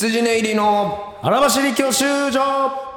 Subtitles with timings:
[0.00, 2.87] 羊ね入りの荒走り教習所。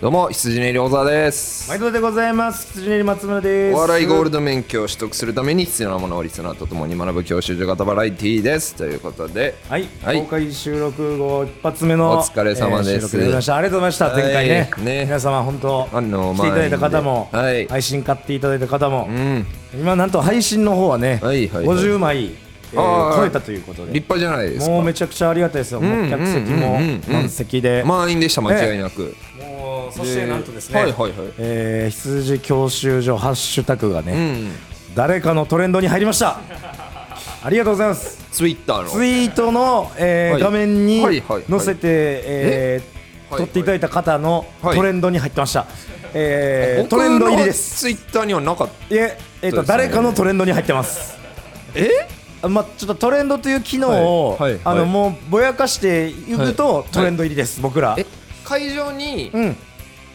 [0.00, 1.68] どうも羊寝入り小沢です。
[1.68, 2.72] 毎度でございます。
[2.72, 3.74] 辻練松村です。
[3.74, 8.76] お笑いゴールド免許を取得するために必要なものをリスナーとともに学ぶ教習所型バラエティーです。
[8.76, 10.20] ということではい、はい。
[10.20, 13.08] 公開収録後一発目のお疲れ様です。
[13.08, 14.04] 収録でございましたありがとうございました。
[14.04, 14.22] はい。
[14.22, 14.70] 前回ね。
[14.78, 15.04] ね。
[15.04, 17.66] 皆様本当あの来ていただいた方も、はい。
[17.66, 19.46] 配信買っていただいた方も、うん。
[19.74, 21.76] 今なんと配信の方はね、はいはいはい。
[21.76, 22.34] 50枚、
[22.72, 23.92] えーあー超えたということで。
[23.92, 24.72] 立派じゃないですか。
[24.72, 25.72] もうめちゃくちゃありがたいです。
[25.72, 26.78] よ、もう客席も
[27.08, 31.12] 満席で、満員でした間違いなく、もうそしてなんとですね、はいはいはい。
[31.38, 34.52] えー羊教習所ハッシュタグがね、うん。
[34.94, 36.40] 誰かのトレンドに入りました。
[37.44, 38.18] ありがとうございます。
[38.32, 38.88] ツイッターの。
[38.90, 40.42] ツイートの、えーはい。
[40.42, 41.22] 画面に載
[41.60, 42.82] せて、え
[43.30, 44.76] 撮っていただいた方のはい。
[44.76, 45.66] トレンドに入ってました、
[46.14, 47.78] えー僕トレンド入りです。
[47.80, 51.16] ツイッターにはなかったいええーと誰かのトレンドに入ってます。
[51.74, 51.88] え？
[51.88, 53.88] あまあ、ちょっとトレンドという機能
[54.28, 54.52] を、はい。
[54.52, 54.90] はいあのはい。
[54.90, 56.92] もうぼやかしていくと、い。
[56.92, 57.96] トレンド入りです、僕ら。
[57.98, 58.06] え。
[58.44, 59.56] 会場に、うん。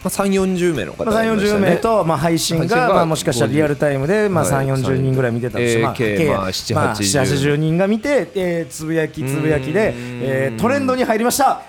[0.04, 1.70] まあ、3 4 0名の方まあ、3、40がいましたね。
[1.70, 4.66] 名と、まあ、配信がまあ、もしかしたらリアルタイムで、まあ、はい。
[4.66, 11.62] 3、40人ぐらい見てたとして、まあ、計計まあ7まあ80 7 80人が見て、えーつぶやきつぶやきで、えートレンドに入りました。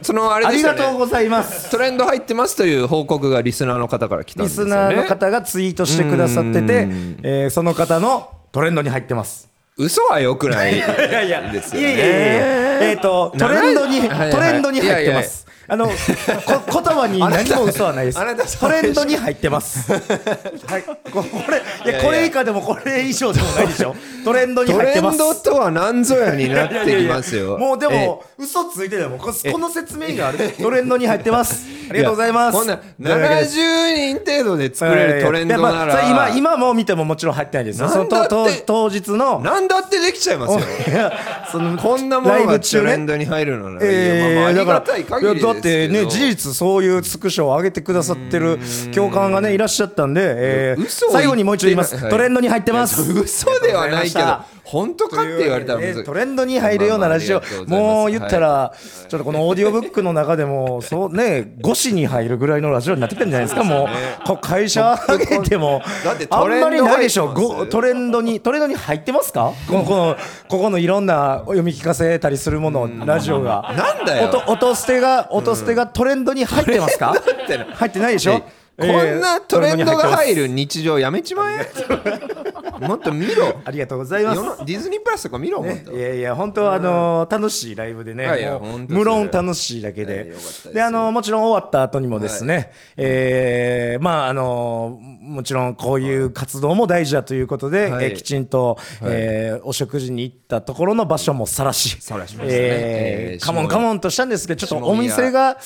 [0.00, 1.70] そのあれありがとうございます。
[1.70, 4.70] トレンド入ってますという報告がリスナーの方から来たんリですよね。
[4.70, 9.53] スナーの方がツイートしてくださっててうん、えーその方のトレンドに入ってます。
[9.76, 15.46] 嘘はよくないいやいや、ですよねいやいやいやいやえっ、と、トレンドに、トレンドに入ってます。
[15.66, 15.92] あの、こ
[16.72, 18.60] 言葉に何も嘘はないです。
[18.60, 19.90] トレンドに入ってます。
[19.92, 25.14] はい、ここれ、いや、これ以下でもこれ以上でもないでしょトレンドにトレ入ってます。
[25.14, 30.38] ンドとは何ぞやになってきますよもうでえも、嘘ついてでもこ、この説明がある。
[30.60, 31.66] トレンドに入ってます。
[31.90, 32.58] ありがとうございます。
[32.58, 37.88] こんなというわけです70人程度で作れるトレンドないら今、今も見てももちろん入ってないですよ。
[37.88, 40.60] そのとと当日の、何だってできちゃいますよ
[41.50, 48.58] そのこんなもライのがトレンドに入るのなら、えー、まあまあありがたい限りってね事実そういうスクショを上げてくださってる
[48.92, 52.10] 教官がねいらっしゃったんで、えー最後にもう一度言います、はい。
[52.10, 53.12] トレンドに入ってます。
[53.12, 58.72] 嘘ではないけど本当かって言われたら難トレンドに入るようなラジオ、もう言ったら、
[59.08, 63.62] ちょっとこのオーディオブックの中でもそうね 5紙に入るぐらいのラジオになってるんじゃないですか。
[63.62, 63.88] も
[64.30, 65.82] う会社上げても
[66.30, 67.34] あんまりないでしょ
[67.70, 69.52] トレンドにトレンドに入ってますか？
[69.68, 70.16] このこの
[70.48, 73.74] ここのいろんな読み聞かせたりするものラジオが。
[73.76, 74.30] なんだよ。
[74.46, 77.14] 音音捨てが音捨てがトレンドに入ってますか？
[77.74, 78.40] 入ってないでしょ？
[78.76, 81.70] こんなトレンドが入るる日常やめちまえ
[82.88, 83.60] もっと見ろ。
[83.64, 84.40] ありがとうございます。
[84.64, 85.92] ディズニープラスとか見ろもっと。
[85.92, 90.72] いやいや本当はあのー楽しいライブでね、はい無論楽しいだけはいでです。
[90.72, 98.06] であのーもちろん終わった後にもですね、えーまああのーもちろんこういう活動も大事だということで、はい。
[98.06, 102.48] えーきちんと、えーお食事に行ったところの場所もさらし晒しましたね。
[102.50, 105.58] えーえーカモンカモンとしたんですけどちょっとお店が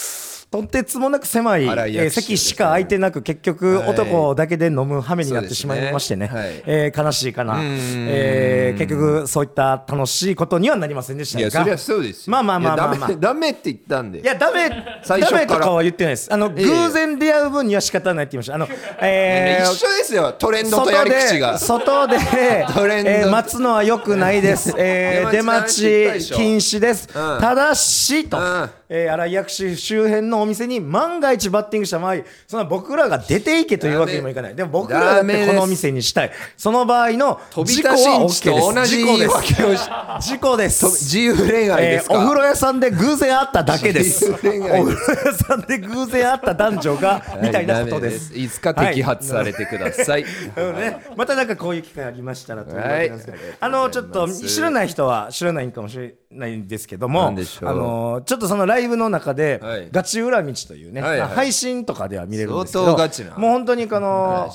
[0.51, 6.31] とてつもなく狭い、え席しか空いてなく結局はい男だけで飲む羽目になってしまいましてね。
[6.65, 7.61] えー悲しいかな、ん。
[8.09, 11.41] えー結局そういった楽しいことにはなりませんでしたが。
[11.41, 12.33] いやそりゃそうですよ。
[12.33, 13.13] まあまあまあまあまあ。
[13.17, 14.21] ダメって言ったんで。
[14.21, 16.33] いやダメダメとかは言ってないです。
[16.33, 16.65] あのええ。
[16.65, 18.55] 偶然出会う分には仕方ないって言いました。
[18.55, 18.69] あの
[19.03, 20.33] えー一緒ですよ。
[20.33, 21.59] トレンドとやり口が。
[21.59, 23.11] 外で外で トレンド。
[23.11, 27.39] えー待つのは良くないです、えー 出出待待ち禁止です、うん。
[27.39, 32.17] ただしと、うんえー、新井薬師周辺のお店に万が一バッティングした場合
[32.47, 34.55] そんな僕らが出ていけというわけにもいかない。
[34.55, 36.33] でも僕らだこのお店にしたい。
[36.57, 39.35] その場合の飛び事故は OK ですじ事故です。
[39.35, 39.91] 訳をし
[40.21, 40.87] 事故です。
[40.87, 44.31] 自由恋愛ですか、えーお風呂屋さんで偶然会っただけです。
[44.31, 48.33] お自由恋愛風呂屋さんで偶然会った男女がみたいなことです。
[48.33, 50.25] はいつか摘発されてください、
[50.57, 53.57] うんね、またなんかこういう機会ありましたらというわけなんですけど、はい。
[53.61, 59.89] あのちょっと知らない人は知らないかもしれないんですけどもあのちょっとそのライブの中で、はい。
[59.91, 61.29] ガチ裏道というね、はいはい。
[61.31, 62.85] 配信とかでは見れるんですけど
[63.39, 64.51] もう本当にこの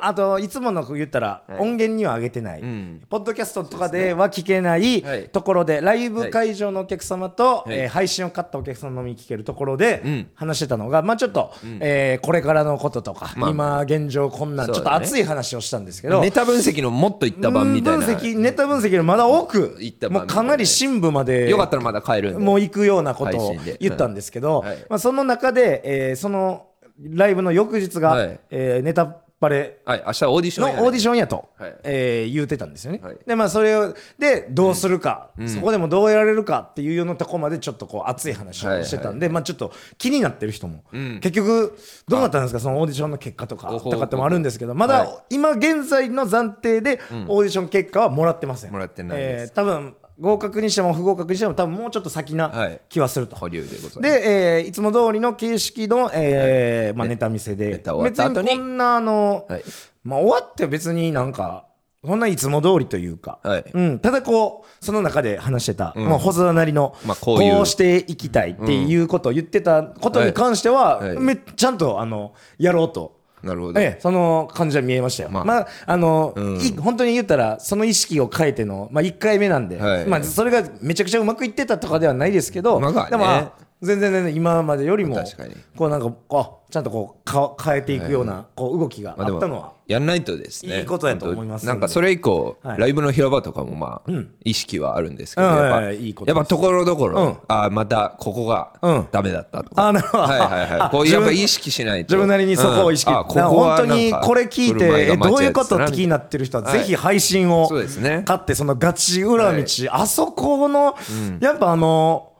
[0.00, 3.02] あといつもの言ったら音源には上げてない、ん。
[3.08, 5.28] ポッドキャストとかでは聞けないはい。
[5.28, 7.78] ところでライブ会場のお客様と、はい。
[7.78, 10.30] えー配信を買ったお客様のみ聞けるところでん。
[10.34, 18.06] 話してたのが、まあちょっと、えーこれからのこととか、まあ今現状こんなん、ちょっと熱い話をしたんですけどネタ分析のもっといった版みたいな。
[18.06, 24.76] 分析ネタ分析のまだ奥いった版もうかなり深部までよかったらまだ帰るもう行くようなことを言ったんですけど、はい。
[24.88, 26.66] まあ、その中で、えーその
[27.00, 28.40] ライブの翌日が、はい。
[28.50, 30.02] えーネタぱれはい。
[30.06, 31.74] 明日オーディションのオーディションやと、はい。
[31.82, 33.16] えー言うてたんですよね、はい。
[33.26, 42.60] でまあそれをでどうするか、そこでもどうやられるかっていうようなとこまでちょっとこう熱い話をしてたんで、まあちょっと気になってる人も、結局どうなったんですか？
[42.60, 45.34] そのオーディションの結果とかとかってもあるんですけどまだはい。
[45.34, 49.50] 今現在の暫定でオーディション結果はもらってません、もらってないです。
[49.50, 52.80] えー多分合格にしても不合格にしても多分もうちょっと先はない。
[52.88, 54.00] 気はすると、保留でございます。
[54.00, 59.64] で、えーいつも通りの形式の、えーまあ、ネタ見せで、別にこんなあの、はい。
[60.04, 61.66] まあ、終わって別になんか
[62.04, 63.64] そんないつも通りというか、はい。
[63.72, 67.66] うん、ただこうその中で話してた、まあ、細田なりの、まあこういう。
[67.66, 71.18] していきたいっていうことを言ってたことに関しては、はいはい。
[71.24, 73.21] めちゃんとあのやろうと。
[73.42, 73.80] なるほど。
[73.80, 75.30] ええ、その感じは見えましたよ。
[75.30, 80.06] まあ、あ、の、い本当に言ったら、その意識を変えての、まあ、1回目なんで、はい。
[80.06, 83.10] まあ、それがめちゃくちゃうまくいってたとかではないですけど、まあまあね。
[83.10, 85.54] でも、あ全然全然今までよりも確かに。
[85.76, 90.80] こうなんかこうちゃんとこうか変えていくようなこう動きがあったのはやんないとですね。
[90.80, 92.78] いいことやと思いますなんかそれ以降、はい。
[92.78, 94.10] ライブの平場とかもまあ、
[94.44, 96.36] 意識はあるんですけど、うんやっぱ、はいはいいいことです。
[96.36, 97.38] やっぱところどころ、うん。
[97.48, 99.08] あまたここがうん。
[99.10, 100.22] ダメだったとか、あなるほど。
[100.24, 100.90] はいはいはい。
[100.90, 102.14] こう自分やっぱ意識しないと。
[102.14, 103.18] 自分なりにそこを意識、うん。
[103.18, 108.22] あここは本当になんかこれ聞いてえどういうことって気になってる人ははいぜひ配信をそうですね。
[108.24, 109.88] 買ってそのガチ裏道、はい。
[109.90, 110.94] あそこの、
[111.40, 112.31] やっぱあの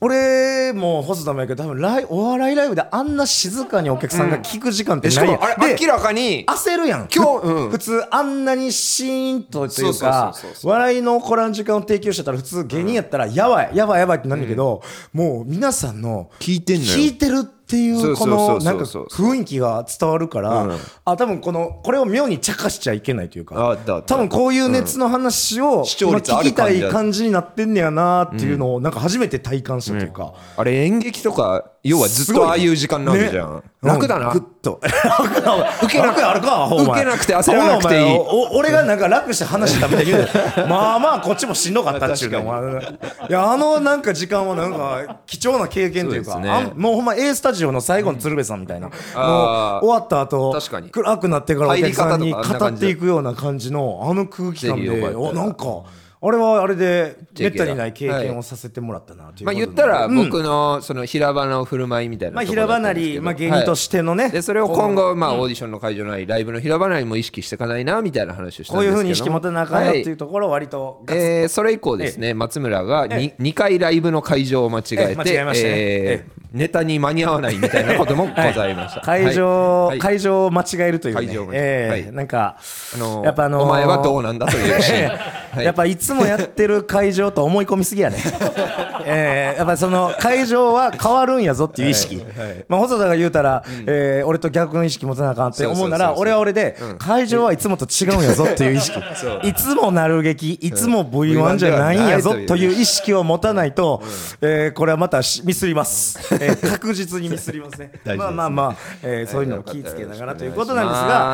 [0.00, 7.08] 俺も細田もやけど多分ライお笑いライブであんな静かにお客さんが聞く時間ってないやん、でもあれ明らかに焦るやん。
[7.14, 7.70] 今日うん。
[7.70, 14.82] 普通あんなにシーンとというか笑いの起こらん時間を提供してたら普通芸人やったらやばいやばいやばいってなるけど、
[15.12, 15.44] もう。
[15.44, 18.58] 皆さんの聞いてんのよ聞いてるっていうこそうそうそう。
[18.58, 20.78] のなんか雰囲気が伝わるから、うん。
[21.04, 26.90] あ多分このこれを妙に茶化しちゃいけないというか多分こういう熱の話を聞きたい感じだ。
[26.90, 30.34] 感じになってんねやなっていうのをなんか初めて体感したというか。
[30.56, 33.62] あれ演劇とか要はずっとああいう時間なわけじゃん、ね。
[33.82, 34.78] 楽だな、うんぐっと。
[34.82, 38.18] 楽だ受けなくあるか受けなくて焦らなくていい。
[38.52, 40.30] 俺がなんか楽して話したみたいに言うて
[40.68, 46.72] まあまあこっちもしんどかったっちゅうかいやあのなんか時間はなんか貴重な経験というかそうね。
[46.76, 49.86] もうほんま A スタジオの最後の鶴瓶さんみたいな、もうあー。
[49.86, 50.90] 終わった後確かに。
[50.90, 55.84] 暗くなってからお客さんに語っていくような感じのあの空気感でなんか
[56.22, 59.42] あれはあれでめったにない経はい験をさせてもらったなとい。
[59.42, 60.16] うまあことで言ったらうん。
[60.16, 64.28] 僕のその平場の振る舞いみたいなまあ平場なりまあ芸人としてのね。
[64.28, 68.82] でそれを今後まあオーディションの会場なりライブの平場なりも意識していかないなみたいな話をしたんですけど。
[68.82, 75.74] こういうふうに意識持たなあかんよっていうはいところを割とガツえーそれ以降ですね松村が 2, 2回ライブの会場を間違えええ間違てえましたね。
[75.74, 79.00] えーネタに間に合わないみたいなこともございました。
[79.00, 79.88] 会場、はい。
[79.90, 79.98] はい。
[79.98, 81.26] 会場を間違えるというね。
[81.26, 81.90] 会場えええ。
[81.90, 82.12] はい。
[82.12, 82.56] なんか、
[82.94, 85.08] あのーやっぱあのーお前はどうなんだというシーン
[85.56, 85.64] はい。
[85.64, 88.16] やっぱいつもやってる会場と思い込みすぎやね、
[89.04, 89.58] ええ。
[89.58, 92.24] やっぱその会場は変わるんやぞっていう意識、
[92.68, 98.98] まあ、細田が言うたら、ええ俺と逆の意識持たなあかんって思うなら俺は俺で、会場はいつもと違うんやぞっていう意識。
[99.44, 103.10] いつもなる劇いつも V1 じゃないんやぞという意識。
[103.14, 104.02] を持たないと、
[104.40, 107.92] えーこれはまたしミスります、 え ー確実にミスりま すね。
[108.16, 110.88] まあまあまあ、えーそういうのを気をつけながらということなん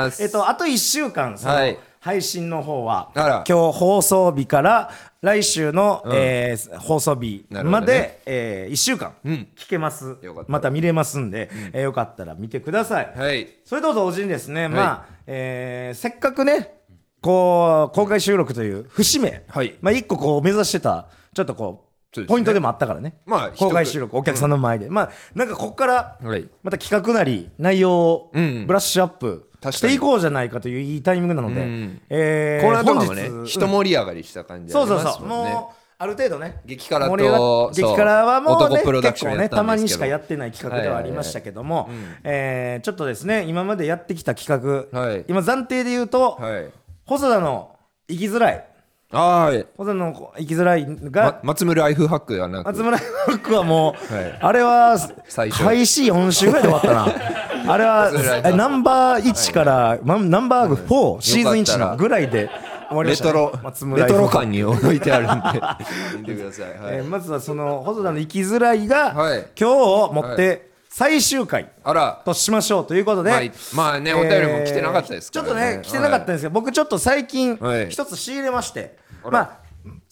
[0.09, 1.79] ですがえっとあと1週間その、はい。
[1.99, 4.91] 配信の方は今日放送日から
[5.23, 10.53] 来週の、えー放送日まで、え1週間聞けます、よかった。
[10.53, 13.49] また見れますんで、えーよかったら見てください、はい。
[13.65, 16.75] それと同時にですね、まあえーせっかくね
[17.21, 19.75] こう公開収録という節目、はい。
[19.81, 21.86] まあ、一個こう目指してたちょっとこう
[22.23, 22.27] ね。
[22.29, 26.49] ポイントでもあったからね、まあ公開収録お客さんの前で、まあなんかここからはい。
[26.63, 35.27] また企画なり内容をうんブラッシュアップしていこうじゃないかといういいタイミングなので、うんえーコーナーとかもね一盛り上がりした感じありそうそうそう。
[35.27, 36.61] もうある程度ね。
[36.67, 41.89] 激辛と激辛はもうね結構ねたまにしかやってない企画ではありましたけども、
[42.23, 45.25] えーちょっとですね今までやってきた企画、はい。
[45.27, 46.71] 今暫定で言うと、はい。
[47.07, 47.77] 細田の
[48.09, 48.65] 生きづらい
[49.13, 49.67] はい。
[49.77, 52.63] 細田の生きづらいが、ま松村ライフハックではな。
[52.63, 54.39] く松村フックはもう、はい。
[54.41, 54.99] あれは
[55.29, 57.73] 最初開始4週ぐらいで終わったな。
[57.73, 62.51] あれはナンバー1から、まナンバー4、シーズン1のぐらいで
[62.89, 66.19] 終わりましたね、レトロ松村レトロ感に置いてあるんで。
[66.19, 66.79] 見てください。
[66.79, 66.97] はい。
[66.97, 69.47] えーまずはその細田の生きづらいが、はい。
[69.59, 72.23] 今日をもって最終回あら。
[72.25, 73.41] としましょうということで、まあ
[73.75, 75.51] まあねお便りも来てなかったですからね。
[75.51, 77.91] ちょっとね来てなかったんですけど、僕ちょっと最近はい。
[77.91, 78.97] 一つ仕入れまして、
[79.31, 79.59] まあ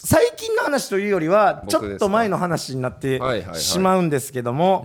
[0.05, 3.21] 最近の話というよりはちょっと前の話になって
[3.55, 4.85] しまうんですけども、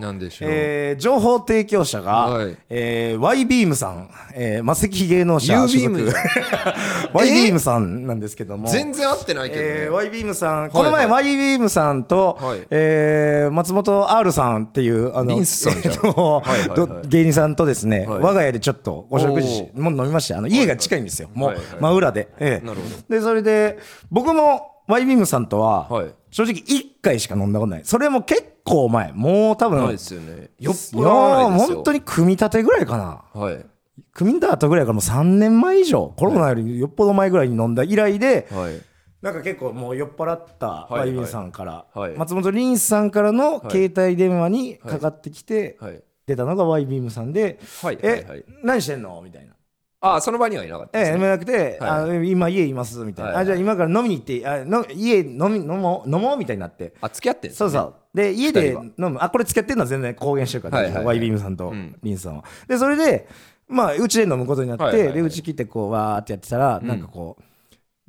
[0.98, 2.56] 情報提供者が、はい。
[2.70, 6.16] えー、Y ビームさん、えー、魔石芸能者所ビーム属
[7.12, 8.68] Y ビームさんなんですけども。
[8.68, 12.66] 全然合ってないけどね、えー、Y ビームさん、いこの前 Y ビームさんと、はい。
[12.70, 18.20] えー松本 R さんっていうあの えー芸人さんとですね、はい。
[18.20, 22.66] 我が家でちょっとお食事おもう飲みましたあの家が近いんですよ、もうはいはい真裏で、ええ。
[22.66, 23.78] なるほでそれで
[24.10, 26.14] 僕も Y ビームさんとは、はい。
[26.30, 27.84] 正直1回しか飲んだことない。
[27.84, 29.12] それも結構前。
[29.12, 30.50] もう多分ないですよね。
[30.58, 31.10] よっいぽど
[31.50, 33.24] 本当に組み立てぐらいかな。
[33.32, 33.64] はい。
[34.12, 38.80] 組み立て後ぐらいからもう3年前以上コロナよりよっぽど前ぐらいに飲んだ以来で、はい。
[39.22, 42.14] なんか結構もう酔っ払ったワイビンさんから、はい。
[42.16, 46.02] 松本凛さんからの携帯電話にかかってきてはい。
[46.26, 49.54] 出たのがワイビームさんではい「え何してんの?」みたいな。
[50.02, 51.28] あその場にはいなかったええ、ですね。
[51.28, 56.94] なくて、はあ今家いますみたいな、はいあじゃあ今から飲みに行ってあの家飲み飲もう飲もうみたいになって。
[57.00, 57.56] あ付き合ってんすね。
[57.56, 57.94] そうそう。
[58.16, 59.18] で家で二飲む。
[59.20, 61.04] あこれ付き合ってるのは全然公言してるから、はいはいはい。
[61.04, 61.96] ワイビームさんとうん。
[62.02, 62.44] リンさんは。
[62.66, 63.28] でそれで
[63.68, 65.14] まあうちで飲むことになって、はいはいはい。
[65.14, 67.42] でうち来てこうわーってやってたら、なんかこう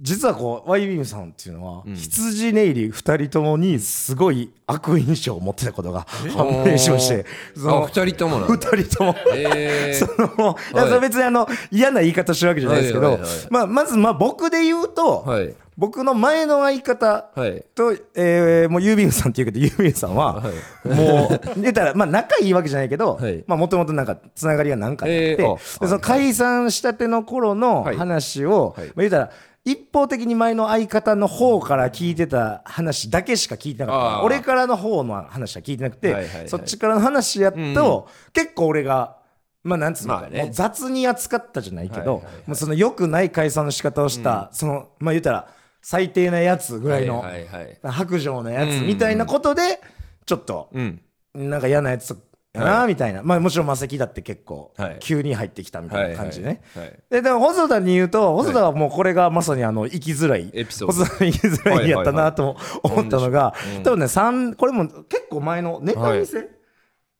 [0.01, 1.95] 実はこうワイビームさんっていうのは、ん。
[1.95, 6.01] 羊ネイリ2人ともにすごい悪印象を持ってたことが
[6.35, 8.55] 判明しましてそあの二人ともなんだ。
[8.55, 9.15] 2人とも。
[9.35, 15.55] え そのいやそれ別にあの嫌な言い方してるわけじゃないですけど、はいはいはいまあ、まずまあ僕で言うと、ー、はい。
[15.77, 17.63] 僕の前の相方はい。
[17.75, 20.43] と、えーもうユービームさんっていうけどユービームさんは、
[20.83, 23.43] もう出たらまあ仲いいわけじゃないけどはい。
[23.47, 25.57] もともとなんかつながりがなんかあって、えー。
[25.57, 27.97] その解散したての頃のはい。
[27.97, 28.87] 話を、はい。
[28.87, 29.31] まあ、言うたら
[29.63, 34.23] 一方的に前の相方の方から聞いてた話だけしか聞いてなかった。
[34.23, 36.49] 俺からの方の話は聞いてなくて、はいはいはい。
[36.49, 39.17] そっちからの話やと、結構俺が
[39.63, 40.43] まあなんつうのか、まあね。
[40.43, 45.47] もう雑に扱ったじゃないけど、はいはいはいもうその良くない解散の仕方をした、そのまあ言ったら
[45.81, 49.79] 最低なやつぐらいの、はいはいはい白状なやつみたいなことで
[50.25, 51.01] ちょっとうん。
[51.33, 52.17] なんか嫌なやつ
[52.53, 54.97] やなみたいな、まあもちろん魔石だって結構はい。
[54.99, 60.93] 急に入ってきたみたいな感じでね、はいはいででも細田に言うと細田はもうこれがまさにあの生きづらいエピソード。
[60.93, 63.83] 細田の生きづらいやったなとも思ったのがうん。
[63.83, 66.49] 多分ね三これも結構前のネタ見せ、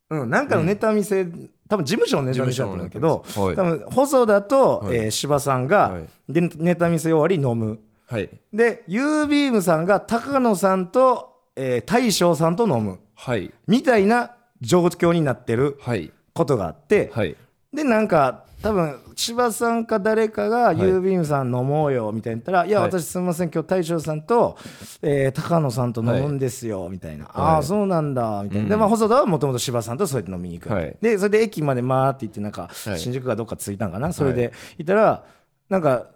[0.09, 1.25] うん、なんかのネタ見せ、
[1.69, 4.97] 多分事務所のネタ見せだったんだけど、多分細田と、はい。
[4.97, 6.09] えー柴さんが、はい。
[6.27, 7.79] でネタ見せ終わり飲む。
[8.07, 8.29] はい。
[8.51, 13.00] で U ビームさんが高野さんと、えー大将さんと飲む。
[13.15, 13.53] はい。
[13.67, 16.11] みたいな状況になってるはい。
[16.33, 17.35] ことがあって、はい。
[17.73, 20.75] でなんか多分柴さんか誰かがい。
[20.77, 22.69] 郵便さん飲もうよみたいに言ったら「い。
[22.69, 24.57] やはい私すみません今日大将さんと、
[25.01, 30.95] えー高野さんと飲むんですよ」みたいな「ああそうなんだ」みたいな、でまあ細田はもともと柴さんとそうやって飲みに行く、はい。
[31.01, 32.99] でそれで駅まで回って行ってなんかはい。
[32.99, 35.23] 新宿かどっか着いたんかな、それで行ったら
[35.69, 36.07] なんか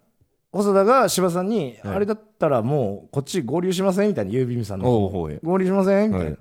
[0.52, 1.96] 細田が柴さんに、はい。
[1.96, 6.38] あれだったらもうこっち合流しませんみたいな郵便さんの合流しませんみたいな、はい。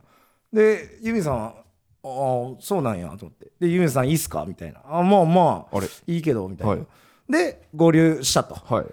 [0.53, 1.55] でユミさんは
[2.05, 5.87] 「ああそうなんや」と思って「でユミさんいいっすか?」みたいな「あまあまああれ？
[6.07, 6.87] いいけど」みたいな、はい。
[7.29, 8.55] で合流したと。
[8.55, 8.85] はい。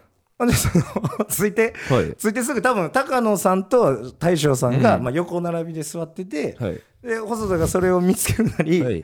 [0.47, 2.15] でその ついてはい。
[2.17, 5.03] ついてすぐ多分高野さんと大将さんが、うん。
[5.03, 6.81] まあ、横並びで座ってて、はい。
[7.03, 9.03] で細田がそれを見つけるなり、はい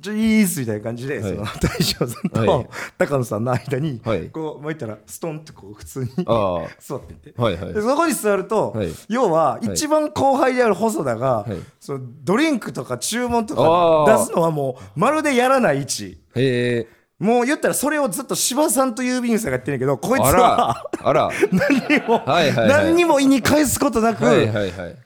[0.00, 1.22] ちょいいっすみたいな感じで、はい。
[1.22, 2.68] その大将さんと、はい。
[2.98, 4.28] 高野さんの間に、はい。
[4.28, 7.74] こう巻いたらストンってこう普通に座ってて、はいはい。
[7.74, 8.88] でそこに座ると、はい。
[9.08, 11.56] 要は一番後輩である細田が、はい。
[11.80, 16.20] そのドリンクとか注文とか出すのはもうまるでやらない位置。
[16.34, 21.30] へえもう言ったらそれをずっと柴さんと郵便さんがやってるけどこいつあはらあら。
[21.50, 24.24] 何にも、はい何にも意に返すことなく、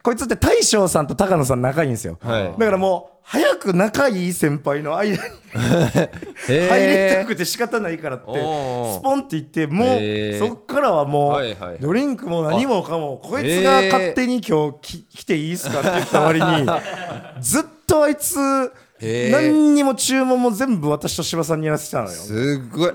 [0.03, 2.43] こいつって大将さんと高野さん仲いいんですよ、はい。
[2.59, 5.29] だからもう早く仲いい先輩の間に
[6.49, 9.99] へ入りたえくて仕方ないからってスポンって言ってもう
[10.37, 16.67] そっからはもうドリンクも何もかもこいつが勝手に今日き来ていいっすかって言った割に
[17.39, 18.35] ずっとあいつ
[19.01, 22.09] 何にも注文も全部私と柴さんにやらせてたのよ。
[22.09, 22.91] すっごい。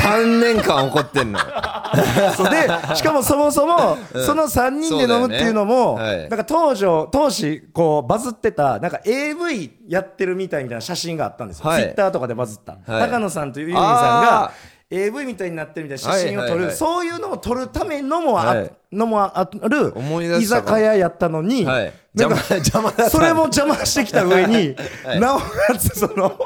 [0.00, 1.38] 3年間怒ってんの
[2.36, 6.04] そうでしかもそもそもその3人で飲むっていうのもね。
[6.04, 6.18] はい。
[6.20, 11.82] なんか当時当時こうバズってたなんか AV やってるみたいみたいな写真があったんですよ、はい。
[11.82, 13.10] Twitter とかでバズった、はい。
[13.10, 13.90] 高野さんとユーミンさんあ
[14.22, 14.52] が
[14.90, 19.94] AV みたいになってるみたいな写真を撮る、そういうのを撮るためのもあ,、はいのもある
[20.40, 21.92] 居酒屋やったのに、はい。
[22.12, 25.20] 邪魔それも邪魔してきた上に、はい。
[25.20, 26.36] なおかつその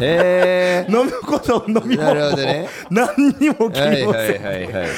[0.00, 2.66] へえ飲むことを飲み物もね。
[2.90, 4.88] 何にも気はいにもせん、はいはいはい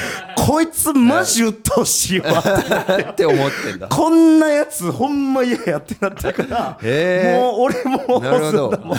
[0.47, 3.89] こいつマジ鬱陶しいわって 思ってんだ。
[3.89, 7.41] こんなやつほんま嫌やってなったからへー。
[7.41, 8.71] もう俺もなるほど。
[8.71, 8.95] 細田も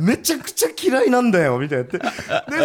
[0.00, 1.98] めちゃくちゃ嫌いなんだよみたいなって。
[1.98, 2.04] で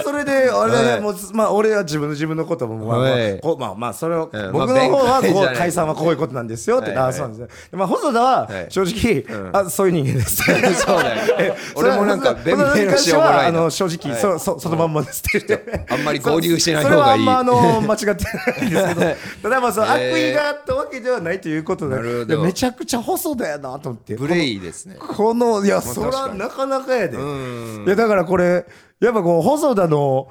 [0.03, 1.01] それで俺はい。
[1.01, 8.65] もうまあ俺は自分の自分のこともまあまあまあまあそれをうん僕の方はこう解散はこういうことなんですよってはいはいあそうなんですねでまあ細田ははい。
[8.69, 10.35] 正直あそういう人間です。
[10.85, 11.35] そうだよ。
[11.39, 15.85] え俺もなんかそれは弁明のしようもないあの正直そそそのまんまですって。
[15.89, 17.25] あんまり合流しないそれ方がいい。
[17.25, 19.15] はあんまあの間違ってないですけど。
[19.43, 20.13] ただまあその悪 え。
[20.13, 24.15] ー意があったわけではないということででめちゃくちゃ細田やなと思って。
[24.15, 24.97] ブレイですね。
[24.99, 27.17] このいやそ確からになかなかやで。
[27.17, 27.85] ん。
[27.85, 28.65] いやだからこれ
[29.01, 30.29] やっぱこう細田の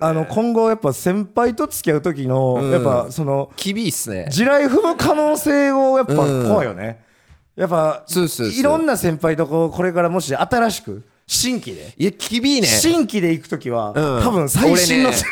[0.00, 2.70] あの今後やっぱ先輩と付き合う時のうん。
[2.70, 4.28] やっぱその厳いっすね。
[4.30, 7.02] 地雷踏む可能性をやっぱうん怖いよね。
[7.56, 11.94] やっぱいろんな先輩とこうこれからもし新しく新規で？
[11.96, 12.66] いや厳いね。
[12.66, 14.22] 新規で行く時はうん。
[14.22, 15.24] 多分最新の俺ね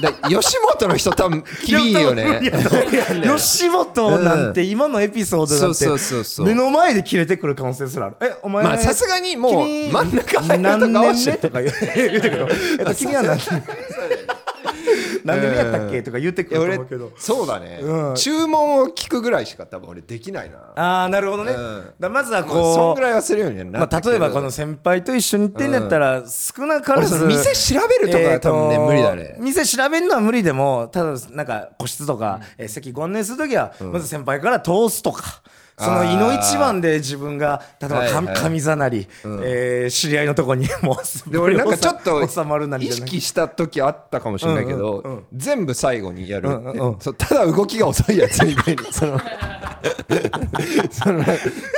[0.00, 2.40] だ吉本の人多分厳いよね。
[2.42, 6.46] いや多分吉本なんて今のエピソードなんそうそうそうそう。
[6.46, 8.16] て目の前で切れてくる可能性すらある。
[8.22, 13.38] えお前まあさすがにもう君真ん中入ると何かはし年目とか言う言うてくるえっと君は何
[15.26, 16.02] 何年目やったっけ？
[16.02, 17.12] とか言ってくると思うけど。
[17.16, 18.14] そうだね、うん。
[18.14, 20.58] 注文を聞くぐらいしか多分俺できないな。
[20.76, 21.84] ああなるほどね、うん。
[21.98, 29.36] だまずはまあそんこうぐらいはするようにはなまあ、例えばこの先輩と一緒に行ってんだったら少なからず店調べるとかは多分ね、無理だね。
[29.40, 35.42] 店調べるのは無理でもただなんか個室とか、えー席ご案内するときは、まず先輩から通すとか
[35.78, 36.14] そのあー。
[36.14, 38.36] 胃の一番で自分が例えばかはいはい。
[38.52, 49.20] 上座なり、えー知り合いのとこにもうで俺なんか ちょっと収まるなり意識した時あったかもしれないけど、うんうん全部最後にやるうんうんただ動きが遅いやつみたいに その
[50.90, 51.20] その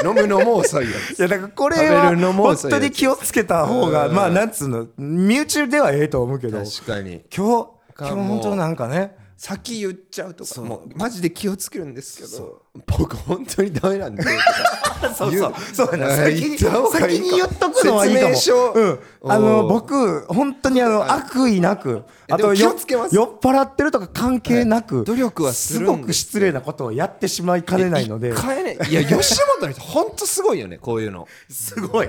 [0.04, 1.18] 飲むのも遅いやつ。
[1.18, 4.14] いやだからこれは本当に気をつけた方がうん。
[4.14, 7.22] まあなんつうの身内ではええと思うけど確かに。
[7.34, 10.61] 今日今日本当なんかね先言っちゃうとか。
[10.62, 12.62] もうマジで気をつけるんですけど。
[12.99, 14.25] 僕本当にダメなんで。
[15.16, 15.54] そうそう。
[15.73, 18.35] そう先に先に言っとくのはいいかも。
[18.75, 18.99] うん。
[19.23, 22.02] あの僕本当にあの悪意なく。
[22.28, 28.30] あと酔っ払ってるとか関係なく努力はすごく失礼なことをやってしまいかねないので。
[28.30, 31.28] いや吉本の人本当すごいよねこういうの。
[31.49, 32.09] すごい。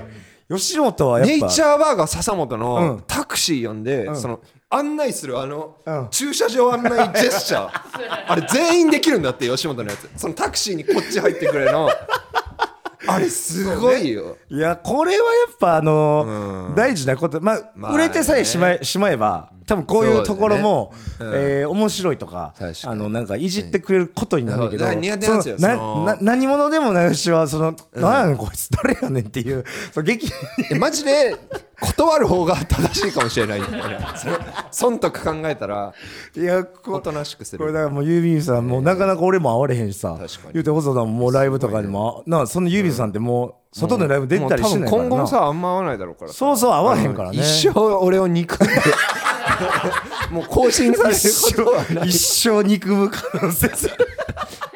[0.52, 1.30] 吉本はやっぱ。
[1.30, 2.60] ネイチャーバーガー笹本うん。
[2.60, 4.16] のタクシー呼んで、ん。
[4.16, 6.08] その案内するあの、うん。
[6.10, 7.70] 駐車場案内ジェスチャー。
[8.28, 10.08] あれ全員できるんだって吉本のやつ。
[10.16, 11.90] そのタクシーにこっち入ってくれの。
[13.06, 16.74] あれすごいよ、いやこれはやっぱあのうん。
[16.76, 17.40] 大事なこと。
[17.40, 21.38] ままああ売れてさえしまえしまえば多分こういうところもそうだね。
[21.44, 24.84] えー面白いとかあのなんかいじってくれることになるけど
[26.20, 30.28] 何者でもないしはそのなんやねんこいつ誰やねんっていうその劇
[30.72, 31.36] えマジで
[31.80, 33.60] 断る方が正しいかもしれない。
[34.16, 34.38] そ れ
[34.72, 35.94] 損得考えたら
[36.36, 37.58] いやおことなしくする。
[37.60, 40.18] これだからもうユービーさんもうなかなか俺も会われへんしさ。
[40.52, 46.34] 言うて細田ももうライブとかにもなあそのユービーさんってもう外のライブ出てたりしてないからもう多分今後もなさあんま合わないだろうからさ。
[46.36, 47.38] そうそう会わへんからね。
[47.38, 48.74] 一生俺を憎んで
[50.30, 51.84] もう更新される一ことはない。
[51.86, 53.94] 生一生憎む可能性する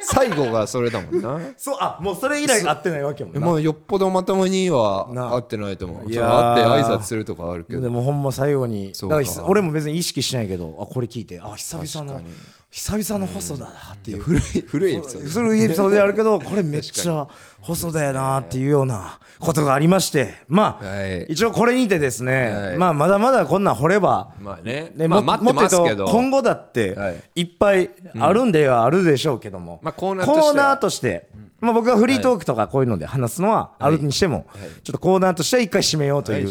[0.00, 1.40] 最後がそれだもんな。
[1.56, 3.40] そうあもうそれ以来会ってないわけもんな。
[3.40, 6.10] もうよっぽどまともにはな会ってないと思う。
[6.10, 9.16] いや会って挨拶するとかあるけでどもほんま最後にそうか。
[9.16, 11.40] だからひ俺も別に意識しないけどあこれ聞いて。
[11.40, 12.18] あ久々の。
[12.18, 12.34] 確かに
[12.74, 14.20] 久々の細田だっていう。
[14.20, 15.30] 古い古いエピソード。
[15.30, 17.28] それエピソードであるけど これめっちゃ
[17.60, 21.26] 細田やなっていうようなことがありましてまあ、はい。
[21.26, 22.76] 一応これにてですね、はい。
[22.76, 24.90] まあまだまだこんなん掘ればまあね。
[24.96, 27.42] まあもっと言うと今後だってはい。
[27.42, 31.28] いっぱいあるんではあるでしょうけども、まあコーナーとして
[31.64, 34.46] まあ、僕がフリートークとかこういうので話すのはあるにしても、
[34.82, 36.48] ちょっとコーナーとしては一回締めようという、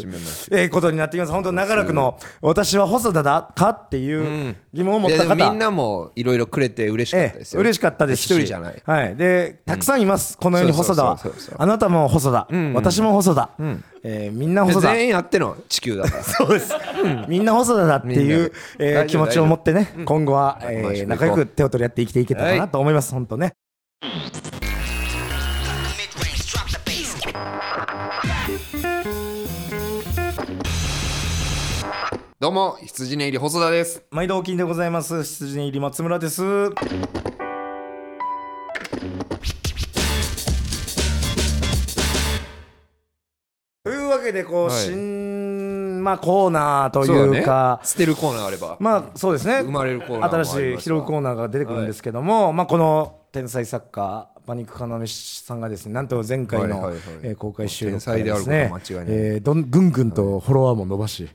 [0.51, 1.31] えーことになってきます。
[1.31, 7.59] 本当長らくの私は細田だかっていう疑問を持った方、みんなもいろいろくれて嬉しかったえですよ。
[7.59, 8.25] え嬉しかったですし。
[8.25, 8.81] 一人じゃない。
[8.85, 11.19] はい、でたくさんいます、この世に細田は。
[11.57, 13.49] あなたも細田、私も細田、
[14.03, 14.93] えーみんな細田。
[14.93, 16.23] 全員あっての地球だから。
[16.25, 16.73] そうです、
[17.27, 23.53] みんな細田だっていうえー気持ちを持ってね、今後は、えー仲良く手を取り合って生きていけたらなと思います、本当ね。
[32.43, 34.03] どうも羊ね入り細田です。
[34.11, 35.23] 毎度お金でございます。
[35.23, 36.41] 羊入り松村です。
[36.41, 36.43] と
[43.89, 44.75] いうわけでこう、はい。
[44.77, 47.79] 新まあコーナーというか。
[47.85, 48.75] 捨てるコーナーあれば。
[48.81, 49.61] まあそうですね。
[49.61, 56.91] 生まれるコーナーもあり新しい拾うコーナーが出てくるんですけども、まあこの天才作家パニック要さんがですねなんと前回の、
[57.37, 59.05] 公開収録天才であることは間違いない。
[59.09, 61.29] えーどんぐんぐんとフォロワーも伸ばし、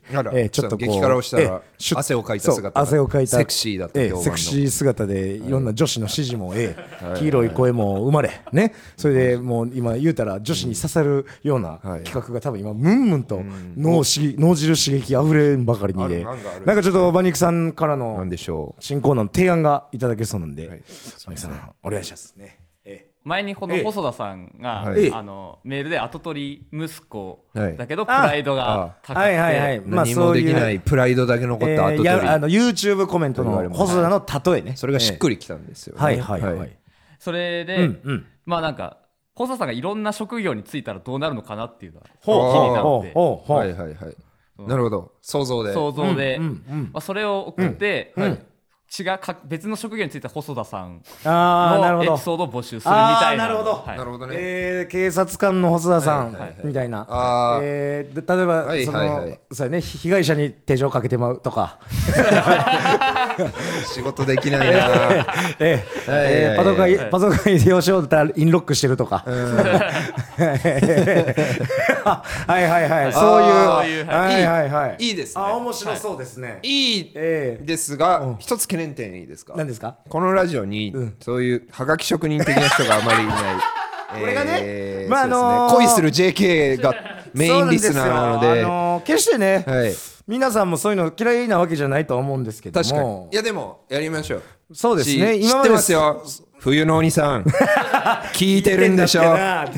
[0.51, 1.61] ちょっとこう激辛をしたら
[1.95, 5.49] 汗をかいた姿汗をかいたセクシーだったセクシー姿でい。
[5.49, 8.73] ろんな女子の支持もえー黄色い声も生まれね。
[8.97, 12.03] それでもう今言うたら女子に刺さるようなはい。
[12.03, 13.41] 企画が多分今ムンムンと
[13.77, 20.77] 脳汁刺激あふれんばかりにでなんかちょっと馬肉さんからのなんでしょ新コーナーの提案がいただけそうなんで、はい。
[20.77, 20.83] 馬
[21.29, 22.35] 肉さんお願いします。
[22.37, 22.58] ね。
[23.25, 25.11] え前にこのええ細田さんが、はい。
[25.11, 27.77] あのメールで後取り息子はい。
[27.77, 29.77] だけどプライドが高くて、はいはいはい。
[29.77, 32.05] う何もできないプライドだけ残った後えー取り。
[32.05, 34.75] やあの YouTube コメントの細田の例えね。
[34.75, 36.01] それがしっくりきたんですよね。
[36.01, 36.77] はいはいはい。
[37.19, 38.25] それで、うんうん。
[38.45, 38.97] まあなんか
[39.35, 43.53] 細田さんがいろんな職業に就いたらどうなるのかなっていうのは気になって。
[43.53, 44.15] はいはいはい。
[44.67, 45.13] なるほど。
[45.21, 45.73] 想像で。
[45.73, 48.23] 想像で、うんうんまあ、それを送って、うん。
[48.23, 48.39] はい
[48.97, 52.09] 違うか別の職業について細田さんああなるほど。
[52.11, 52.23] のエピ。
[52.23, 53.73] ソードを募集するみあたいなあなるほど。
[53.85, 53.97] はい。
[53.99, 54.35] なるほどね。
[54.37, 56.55] えー警察官の細田さんはいはいはい。
[56.63, 57.05] みたいな。
[57.07, 57.61] あー。
[57.63, 59.29] えーで例えばはいそはいはい。
[59.29, 59.81] のそうやね。
[59.81, 61.77] 被害者に手錠かけてまうとか。
[63.93, 64.77] 仕事できないな。
[65.59, 66.57] えーはいえーはい。
[66.57, 69.23] パトカーパトカーに用紙をたらインロックしてるとか。
[69.27, 69.31] は
[72.59, 73.13] いはいはい。
[73.13, 74.05] そういう。
[74.07, 74.45] はい。
[74.45, 75.11] はいはいい。
[75.11, 75.43] いですね。
[75.45, 76.59] あ面白そうですね。
[76.63, 79.53] いいええですが一つ懸念点いいですか？
[79.55, 79.97] 何ですか？
[80.09, 83.35] このラジオにそういうはがき職人的な人があまりいない。
[84.19, 86.01] これがねえーまああのーそうですね。
[86.01, 86.95] 恋する JK が
[87.35, 88.67] メインリスナーなのでそうなんすよ。
[88.67, 89.93] あのー決してね、はい。
[90.27, 92.83] 皆さんもそういうの嫌いなわけじゃないとは思うんですけども。
[92.83, 93.27] 確かに。
[93.31, 94.43] いやでもやりましょう。
[94.73, 95.35] そうですね。
[95.41, 96.23] し知ってますよ。
[96.59, 97.43] 冬のお兄さん。
[98.33, 99.21] 聞いてるんでしょ？
[99.21, 99.71] 待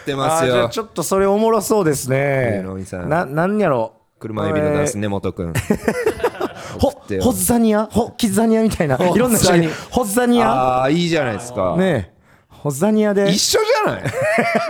[0.00, 0.52] ってますよ。
[0.52, 2.50] じゃあちょっとそれおもろそうですね。
[2.58, 3.08] 冬のお兄さん。
[3.08, 3.94] ななんやろ？
[4.20, 5.52] 車エビのダンス根本くん
[6.78, 6.98] ほホ
[7.30, 8.96] ッザニアホキザニアみたいな。
[8.96, 11.76] いろんな種類ホッザニアああいいじゃないですか。
[11.76, 12.12] ねえ。
[12.48, 13.30] ホッザニアで。
[13.30, 14.02] 一緒じゃない？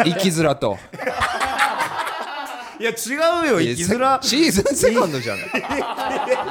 [0.12, 0.78] 生きづらと。
[2.80, 2.94] いや違
[3.46, 4.18] うよ生きづら。
[4.22, 5.42] シーズンセカンドじゃな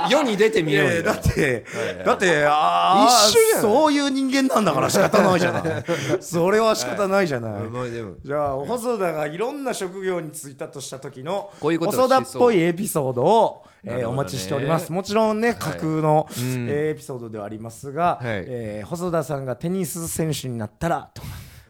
[0.07, 0.11] い？
[0.11, 1.03] 世に出てみようよ。
[1.03, 1.65] だって
[2.05, 3.61] だってああ一緒じゃない？
[3.61, 5.63] そういう人間なんだから仕方ないじゃない。
[6.21, 8.13] それは仕方ないじゃない、まあでも。
[8.23, 14.91] じゃあ細田がいろんな職業に就いたとした時のこういうこと細田っぽいエピソードを、えーお待ちしております。
[14.91, 18.45] もちろんね架空の、えーエピソードではありますが、はい。
[18.47, 21.27] えー細田さんがテニス選手になったらとか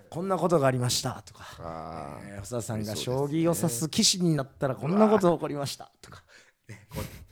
[0.09, 6.20] こんなことがありましたとか、あえー細田さんが将棋を指す棋士になったらこんなことが起こりましたとか、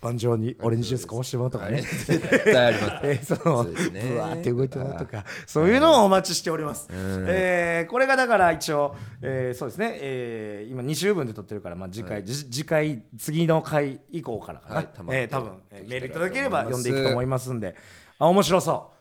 [0.02, 2.93] 盤上にオレンジジュースこぼしてもらうとかね、ー絶対あります。
[3.08, 4.02] えーそのそね。
[4.10, 5.25] ぶわーって動いてもらうとか。
[5.45, 17.75] そういうのをお待ちしております、えーこれがだから一応、えーそうですね、えー今2週分で撮ってるから、まあ、次回、じ次回次の回以降からかな、はいえー多分、えーメールいただければ読んでいくと思いますんで。
[18.19, 18.91] あ面白そ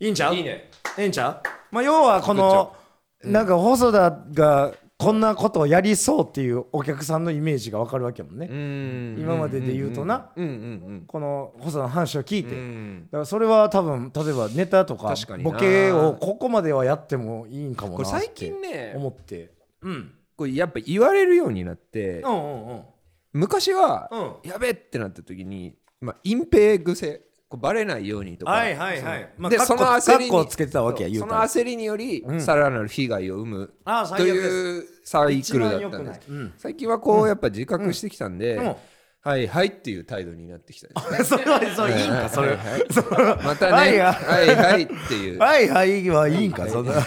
[0.00, 0.04] う。
[0.04, 0.34] いいんちゃう？
[0.34, 0.70] いいね。
[0.98, 1.74] いいんちゃう？
[1.74, 2.74] まあ要はこの、
[3.22, 9.16] なんか細田がこんなことをやりそうっていうお客さんのイメージが分かるわけやもんね、うん。
[9.20, 12.60] 今までで言うとな、うんうんこの細田の話を聞いて、うん。
[12.60, 19.50] うんだからそれは多分例えばネタとかボケをここまではやってもいいんかもな最近ね思って。
[19.82, 20.12] うん。
[20.36, 22.82] これやっぱ言われるようになってうんうんうん。
[23.32, 24.08] 昔は
[24.44, 24.50] うん。
[24.50, 27.22] やべってなった時にまあ隠蔽癖
[27.56, 28.52] バレないようにとか。
[28.52, 29.32] はいはいはい。
[29.36, 30.30] まあでその焦りに
[31.18, 36.20] その焦りによりさらなる被害を生むああ最というサイクルだったんです。
[36.28, 36.52] うん。
[36.56, 38.74] 最近はこうやっぱ自覚してきたんでうん。
[39.24, 42.48] はいはいっていう態度になってきたです それはそれいいんかそれ。
[42.48, 42.56] はい。
[42.56, 43.44] はい。
[43.44, 47.00] またねはいははいはいっていうはいはいはいいんかそんなど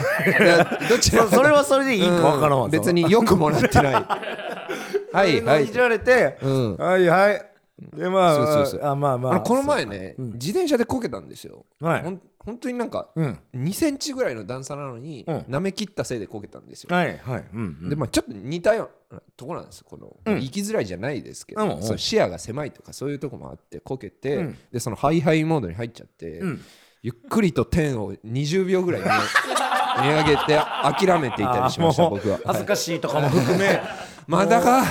[1.02, 7.46] そそれはそれでいいんか分からん別によくもらってないはいはいいじられてうんはいはい
[7.78, 8.86] でまあそうそうそう。
[8.86, 9.42] あまあまあ。
[9.42, 11.66] この前ね自転車でこけたんですよ。
[11.82, 12.04] はい。
[12.04, 13.40] ほん本当になんかうん。
[13.56, 15.38] 2センチぐらいの段差なのにうん。
[15.40, 16.96] 舐め切ったせいでこけたんですよ。
[16.96, 17.46] はいはい。
[17.54, 17.90] うんうん。
[17.90, 24.58] でまあちょっと似たようなとこなんですこの、行きづらいじゃないですけど、その視野が狭いとかそういうとこもあってこけて、うん。
[24.72, 26.62] でそのハイハイモードに入っちゃって、ん
[27.06, 29.02] ゆっくりと天を20秒ぐらい
[30.02, 32.40] 見見上げて諦めていたりしました僕は。
[32.44, 33.80] 恥ずかしいとかも含め。
[34.28, 34.82] まだか？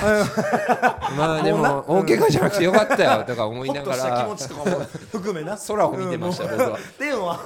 [1.17, 4.27] まあでも大怪我じゃなくてよかったよとか思いながら。
[4.29, 5.57] 持ちとかも含めな。
[5.67, 6.77] 空を見てました僕は。
[6.97, 7.37] 天は。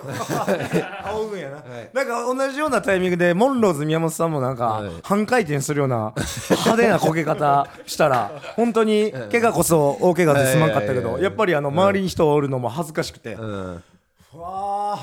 [1.15, 4.91] 仰ぐんやな、なんか同じようなタイミングでモンローズ宮本さんもなんかはい。
[5.01, 6.13] 半回転するような
[6.51, 13.33] 派手なこけ方したら本当に怪我こそ大怪我で済まんかったけどやっぱりあの周りに人おるのも恥ずかしくて。
[13.33, 13.83] うん
[14.31, 14.95] わあ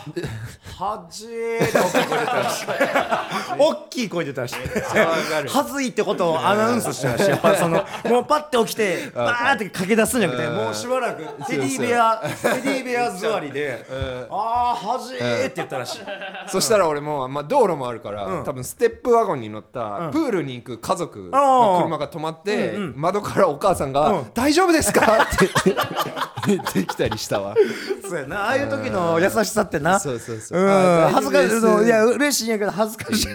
[0.78, 1.78] はじーって
[3.58, 4.56] 大きい声出たらしい。
[4.58, 5.48] 大きい声出しい。
[5.48, 13.84] はずいってことをアナウンスしてらしいやっぱそのもうパッて起きてバーって駆け出すんじゃなくてもうしばらくテディベアテディベア座りで
[14.30, 16.00] ああはじーって言ったらしい。
[16.46, 25.50] そしたら俺も、まあ、道路もあるから、多分ステップワゴンに乗ったプールに行く家族の車が止まって、窓からお母さんが「大丈夫ですか?」って
[26.46, 27.56] 言ってきたりしたわ。
[28.08, 28.44] そうやな。
[28.44, 29.98] ああいう時の優しさってな。
[30.00, 30.60] そうそうそう。
[30.60, 30.68] うん。
[30.68, 31.86] あ恥ずかしい。
[31.86, 33.28] いや嬉しいんやけど恥ずかしい。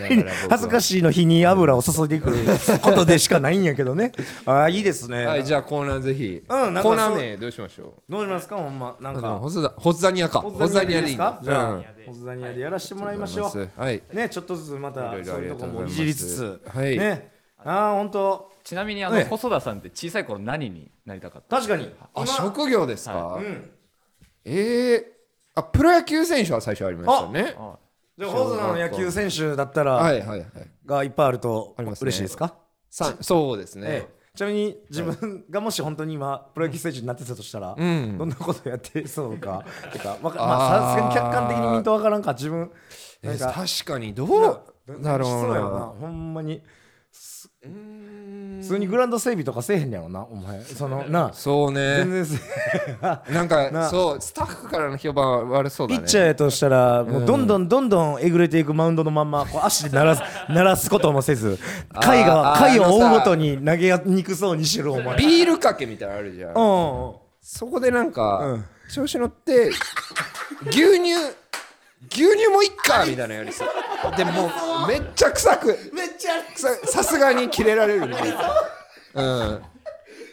[0.50, 2.38] 恥ずかしいの日に油を注いでくる
[2.82, 4.12] ことでしかないんやけどね。
[4.46, 5.26] ああいいですね。
[5.26, 8.12] はいじゃあコーナーぜひ、うんコーナー名どうしましょう？
[8.12, 8.58] どうしますか？
[8.58, 9.40] ほんまなんか。
[9.40, 10.42] ホズダホズダニアか。
[10.42, 11.86] ホズダニアでいいですかじゃあうん。
[12.08, 13.70] ホズダニアでやらせてもらいましょう。
[13.76, 14.02] はい。
[14.14, 16.62] ねちょっとずつまたそういうとこもいじりつつ。
[16.74, 16.98] はい。
[16.98, 17.32] ね。
[17.64, 21.58] ああ本当ちなみにあの、ええ細田さんって小さい頃何になりたかった？
[21.58, 21.94] 確かに。
[22.14, 23.42] あ職業ですか、は
[24.46, 25.04] えー、
[25.56, 27.56] あプロ野球選手は最初ありましたね。
[27.58, 27.78] あ
[28.18, 30.48] じゃあホズダの野球選手だったらはいはいはい。
[30.86, 32.56] がいっぱいあるとありますね嬉しいですか？
[32.90, 34.22] さそうですね、ええ。
[34.38, 38.18] ちなみに自分がもし本当に今プロ野球選手になってたとしたら、ん。
[38.18, 42.72] どんなことやってそうか てかわかまあさすがに客観的に見んとわからんか自分。
[43.22, 44.30] なんか確かにどう
[45.02, 45.86] だろうそうやろなな。
[45.88, 46.62] ほんまに
[47.64, 50.62] 普通にグラウンド整備とかせえへんやろなお前。
[50.64, 51.32] そのな。
[51.34, 52.40] そう全ね然せ
[53.34, 53.90] なんか な。
[53.90, 56.00] そうスタッフからの評判は悪そうだね。
[56.00, 61.60] ピッチャーやとしたらもうどんどんどんどんえぐれていくマウンドのまんまこう足で鳴らす 鳴らすこともせず
[62.02, 65.18] 回が回を追うごとに投げにくそうにしてるお前。
[65.18, 66.54] ビールかけみたいなのあるじゃん。
[66.54, 66.64] うん。
[66.64, 68.66] うんうんそこでなんか、うん。
[68.94, 69.72] 調子乗って
[70.68, 71.12] 牛乳
[72.12, 73.68] 牛乳もいっかみたいなやりそう
[74.18, 74.50] でも
[74.86, 75.68] うめっちゃ臭く。
[75.94, 78.54] めっちゃささすがにキレられるみたいな
[79.14, 79.62] うん。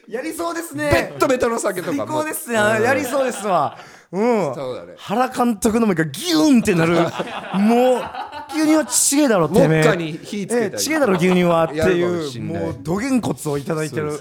[0.09, 0.91] やりそうですね。
[0.91, 3.77] ベッドベトの酒とか最も高ですね、やりそうですわ。
[4.11, 4.55] うん。
[4.55, 4.95] そうだね。
[4.97, 6.95] 原監督の目がギューンってなる。
[7.61, 8.03] もう
[8.51, 10.19] 牛乳はちげえだろてめえ。
[10.25, 14.19] ちげえだろ牛乳はっていうもうどげんこつをいただいてる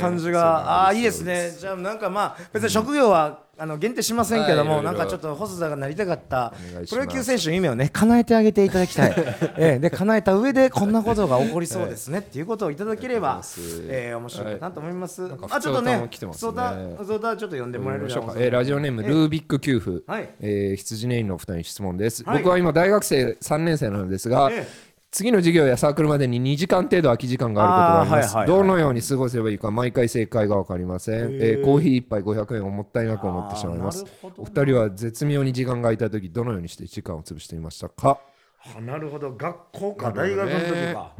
[0.00, 0.84] 感じが。
[0.84, 1.54] ああいいですね。
[1.58, 6.54] じゃあなんかまあ別に職業はあの限定しませんけども、はいないんかちょっと細田がなりたかった
[6.88, 9.14] プロ野球選手の夢をね叶えてあげていただきたい、
[9.58, 13.42] ええで叶えた上でこんなことが起こりそうですねっていうことをいただければ、
[13.90, 16.52] ええ面白いかなと思います、かあちょっとねも来てますね。
[16.52, 18.34] 普通歌普通歌ちょっと読んでもらえるましょうか。
[18.36, 20.28] えーラジオネームルービック給付、はい。
[20.40, 22.38] えー羊ネインのお二人に質問です、はい。
[22.38, 28.64] 僕は今大学生3年生なのですが、ええ次の授業やサークルまでに2時間程度空き時間があることがあります、はいはいはい。
[28.64, 34.04] どのように過ごせばいいか毎回正解が分かりません、えーコーヒー一杯500円をもったいなく思ってしまいます。
[34.04, 34.42] あーなるほど。
[34.42, 38.20] お二人は絶妙に時間が空いた時どのようにして時間を潰していましたか？
[38.76, 39.32] あなるほど。
[39.32, 41.12] 学校か大学の時か。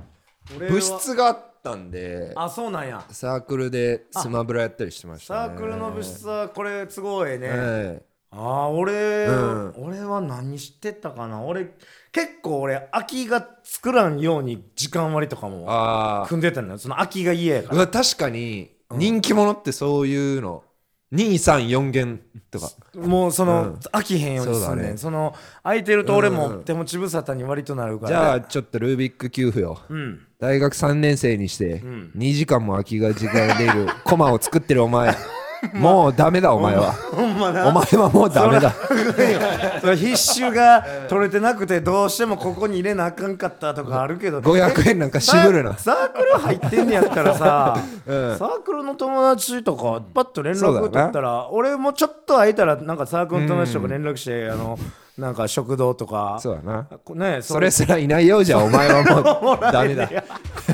[0.57, 3.05] 俺は部室があったんであそうなんや。
[3.11, 5.49] サークルでスマブラやったりしてましたね。
[5.49, 9.75] サークルの部室はこれ都合ええね、えああ俺、うん。
[9.79, 11.43] 俺は何してたかな？
[11.43, 11.71] 俺
[12.13, 16.79] 結構俺空きが作らんように時間割とかえもあ組んでたのよ。
[16.79, 17.89] その空きが嫌やから。
[17.89, 20.63] 確かに人気者ってそういうの。
[21.11, 22.69] 234弦とか。
[22.95, 23.75] もうその、うん。
[23.95, 24.99] 飽きへんようにすんねねん。
[24.99, 28.09] その空いてると俺もうん手持ち無沙汰に割となるから。
[28.11, 29.81] じゃあちょっとルービック給付よ。
[29.89, 30.21] うん。
[30.39, 35.17] 大学3年生にして2時間も空きが時間が出るコマを作ってるお前
[35.75, 36.95] もうダメだお前は。
[37.13, 38.71] お前はもうダメだ。
[39.97, 44.41] 必修が取れてなくてどうしてもここに入れなあかんかったとかあるけど。
[44.41, 45.73] 500円なんか渋るな。
[45.75, 48.37] ササークル入ってんねやったらさ、うん。
[48.39, 54.79] サークルの友達とかパッと連絡取ったら、俺もちょっと会えたらなんかサークルの友達とか連絡して、あの
[55.19, 56.39] なんか食堂とか。
[56.41, 56.87] そうだな。
[57.05, 57.73] こねそれ。
[57.73, 59.03] すらいないようじゃお前は
[59.43, 59.59] もう。
[59.61, 60.09] ダメだ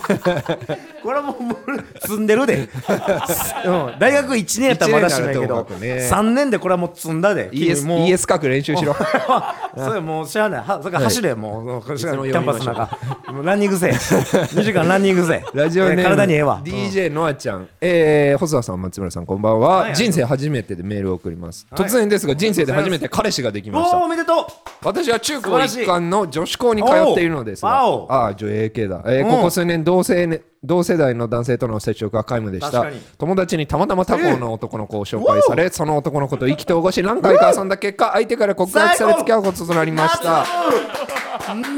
[1.02, 1.36] これはもう
[2.00, 2.68] 積んでるで、
[3.66, 6.08] うん、大学1年やったらまだしないけど、ね。
[6.10, 7.50] 3年でこれはもう積んだで。
[7.50, 7.96] ES, 君も。
[7.96, 8.94] う ES 書く練習しろ。
[9.76, 10.60] それもうしゃあない。
[10.60, 11.64] はそれから走れ、もう。
[11.64, 11.82] もう。
[11.82, 12.98] キャンパスの中。
[13.42, 13.90] ランニングせえ。
[13.92, 15.44] 2時間ランニングせえ。
[15.54, 16.60] ラジオネーム、え体にええわ。
[16.64, 21.86] DJ ノアちゃん、えー、細田さん松村さんこんばんは、はい人生初めてでメールを送ります、はい。
[21.86, 23.96] 突然ですが人生で初めて彼氏ができました。
[23.96, 24.46] おおおめでとう。
[24.82, 27.80] 私は中高一貫の女子校に通っているのですが。
[27.80, 29.30] ああ女 AK だ、えーうん。
[29.30, 32.86] ここ数年同性、ね、同世代の男性との接触が皆無でした。
[33.16, 40.44] 友達にたまたま他校の男の子を紹介され、その男の子と意気投合し何回か遊んだ結果相手から告白され付き合うこととなりました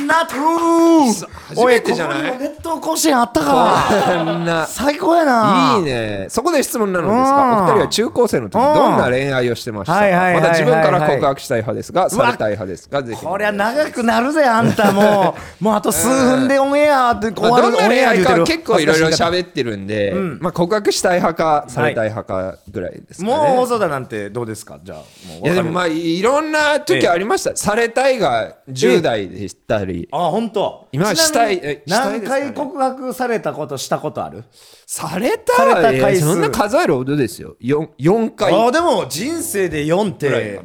[0.07, 2.31] ナトゥ初めてじゃない？
[2.31, 5.75] おここ甲子園あったか最高やな。
[5.79, 6.27] いいね。
[6.29, 7.25] そこで質問なのですうん。
[7.25, 8.75] がお二人は中高生の時うん。
[8.75, 10.01] どんな恋愛をしてましたか？
[10.35, 13.25] また自分から告白したい派ですがされたい派ですかぜひ。
[13.25, 15.35] こりゃ長くなるぜあんたも。
[15.61, 23.37] う もうあと数分でオンエアって終わるまあどんな恋愛か結構いろいろ喋ってるんでまあ告白したい派かされたい派かぐらいですかね。
[23.37, 24.79] もう細田なんてどうですか？
[24.83, 25.05] じゃあも
[25.43, 30.89] ういやでもまあいろんな時ありました、されたいが10代でしたり、あ本当。
[30.93, 32.45] 今はしたいえしたい何ですかね。
[32.45, 34.45] 回告白されたことしたことある？
[34.87, 36.23] されたされたら回数。
[36.23, 37.57] そんな数えるほどですよ。
[37.61, 40.61] 4, 4回あでも人生で4っぐらいて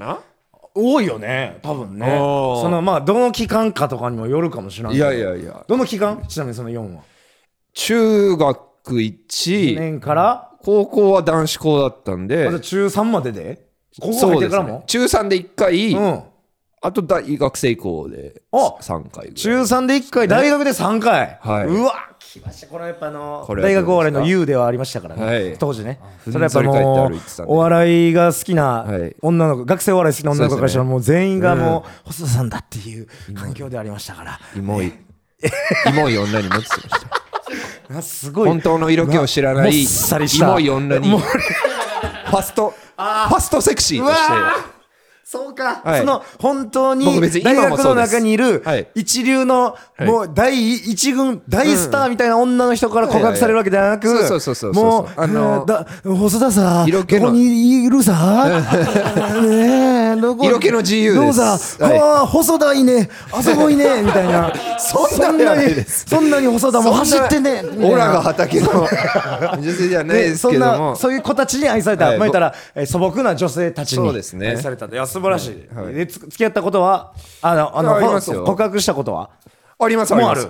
[0.74, 1.60] 多いよね。
[1.62, 2.08] 多分ね。
[2.08, 4.96] そのまあどの期間かとかにもよるかもしれない。
[4.96, 5.66] いやいやいや。
[5.68, 6.24] どの期間？
[6.28, 7.02] ちなみにその4は。
[7.74, 8.60] 中学
[8.92, 10.52] 1 1年から？
[10.64, 12.60] 高校は男子校だったんで。
[12.60, 13.68] 中3までで？
[14.00, 14.80] 高校入そうですってからも？
[14.80, 14.84] ね。
[14.88, 16.24] 中3で1回、うん
[16.84, 19.34] あと大学生以降であ3回ぐらい。
[19.36, 21.38] 中3で1回大学で3回。
[21.40, 21.66] はい。
[21.68, 22.68] うわ来ました。
[22.68, 25.44] これはやっぱあのこれは大学お笑いの U ではありましたからはい。
[25.52, 26.00] ね当時ね。
[26.26, 29.16] それはやっぱもうんお笑いが好きなはい。
[29.22, 34.40] 女の子学生お笑い好きな女の子からしたらもう全員がもう細田さんだっていう環境でありましたから。
[34.56, 34.94] イモいイ
[35.94, 37.98] モい女に持ってました。
[37.98, 38.48] あ すごい。
[38.48, 40.48] 本当の色気を知らないもっさりした。
[40.48, 41.10] イモい女に。
[41.10, 42.74] ファスト。
[42.98, 44.34] ファストセクシーとして。
[44.34, 44.81] ー
[45.32, 46.00] そうか、はい。
[46.02, 47.06] その本当に
[47.42, 48.90] 大学の中にいるはい。
[48.96, 50.04] 一流のい。
[50.04, 54.10] もう第一軍大スターみたいな女の人から告白されるわけではなく
[54.74, 57.22] もうあのだ細田さ色気の。
[57.22, 58.46] どこにいるさ？
[59.42, 61.22] ねえどこ色気の自由です。
[61.22, 62.00] どうさ、はい。
[62.00, 63.10] ああ細田いいね。
[63.32, 64.02] あそこいいね。
[64.04, 64.54] みたいな。
[64.80, 67.64] そんなにそんなに細田も走ってね。
[67.82, 68.88] オラが畑の
[69.60, 70.14] 女性じゃな。
[70.14, 72.18] いねですそんなけどもそういう子たちに愛された、はい。
[72.18, 75.94] まあ言ったら、えー素朴な女性たちに愛されたいや素晴らしい、はい。
[75.94, 79.30] でつ付き合ったことはあのあの告白したことは？
[79.84, 80.48] ありますあります。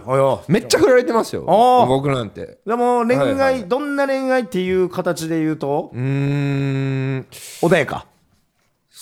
[0.50, 1.44] めっちゃ振られてますよ。
[1.88, 2.58] 僕なんて。
[2.68, 3.64] でも恋愛、はいはい。
[3.64, 5.90] どんな恋愛っていう形で言うと？
[5.94, 7.26] うーん。
[7.62, 8.08] 穏やか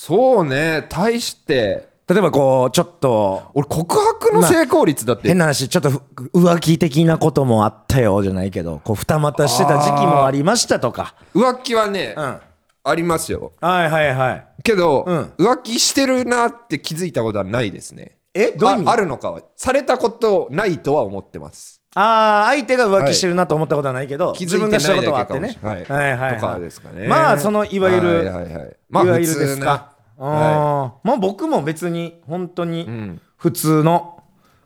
[0.02, 0.86] そうね。
[0.88, 1.90] 対して。
[2.08, 3.52] 例えばこうちょっと。
[3.54, 5.28] 俺告白の成功率だって。
[5.28, 6.02] 変な話ちょっとふ
[6.34, 8.80] 浮気的なこともあったよじゃないけど。
[8.86, 11.16] こう二股してた時期もありましたとか。
[11.36, 12.38] 浮気はねうん。
[12.82, 13.52] ありますよ。
[13.60, 14.48] はいはいはい。
[14.64, 15.34] けどうん。
[15.38, 18.16] 浮気してるなって気づいたことはないですね。
[18.34, 18.52] え？
[18.52, 19.42] どうあるのかは。
[19.58, 25.58] されたことないとは思ってますああ相手が浮気してるなと思ったことはないけど、気自分がしたことはあってね。
[25.62, 25.66] い。
[25.66, 27.08] はいはいはいとかですかね。
[27.08, 28.78] まあそのいわゆる、はいはいはい。
[28.90, 31.08] まあいわゆるですか、あー。
[31.08, 34.24] まあ僕も別に本当に普通の、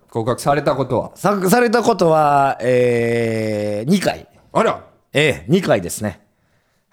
[0.09, 1.11] 告白されたことは？
[1.15, 4.27] さされたことはえー、2回。
[4.51, 4.83] あら。
[5.13, 6.21] ええ2回ですね。